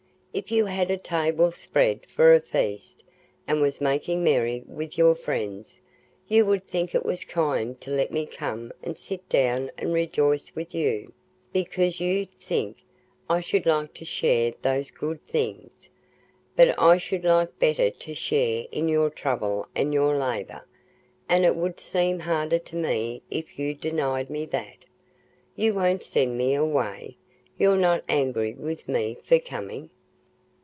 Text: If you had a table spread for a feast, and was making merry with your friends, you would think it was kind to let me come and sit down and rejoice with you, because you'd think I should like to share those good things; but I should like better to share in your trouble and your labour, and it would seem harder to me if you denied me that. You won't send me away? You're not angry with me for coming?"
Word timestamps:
If 0.33 0.49
you 0.49 0.65
had 0.67 0.89
a 0.89 0.95
table 0.97 1.51
spread 1.51 2.05
for 2.05 2.33
a 2.33 2.39
feast, 2.39 3.03
and 3.49 3.61
was 3.61 3.81
making 3.81 4.23
merry 4.23 4.63
with 4.65 4.97
your 4.97 5.13
friends, 5.13 5.81
you 6.25 6.45
would 6.45 6.65
think 6.65 6.95
it 6.95 7.05
was 7.05 7.25
kind 7.25 7.79
to 7.81 7.91
let 7.91 8.13
me 8.13 8.25
come 8.25 8.71
and 8.81 8.97
sit 8.97 9.27
down 9.27 9.71
and 9.77 9.91
rejoice 9.91 10.55
with 10.55 10.73
you, 10.73 11.11
because 11.51 11.99
you'd 11.99 12.31
think 12.39 12.77
I 13.29 13.41
should 13.41 13.65
like 13.65 13.93
to 13.95 14.05
share 14.05 14.53
those 14.61 14.89
good 14.89 15.21
things; 15.27 15.89
but 16.55 16.79
I 16.81 16.97
should 16.97 17.25
like 17.25 17.59
better 17.59 17.89
to 17.91 18.15
share 18.15 18.67
in 18.71 18.87
your 18.87 19.09
trouble 19.09 19.67
and 19.75 19.93
your 19.93 20.15
labour, 20.15 20.65
and 21.27 21.43
it 21.43 21.57
would 21.57 21.81
seem 21.81 22.19
harder 22.19 22.59
to 22.59 22.77
me 22.77 23.21
if 23.29 23.59
you 23.59 23.73
denied 23.75 24.29
me 24.29 24.45
that. 24.45 24.85
You 25.57 25.73
won't 25.73 26.03
send 26.03 26.37
me 26.37 26.55
away? 26.55 27.17
You're 27.59 27.75
not 27.75 28.05
angry 28.07 28.53
with 28.53 28.87
me 28.87 29.17
for 29.21 29.37
coming?" 29.37 29.89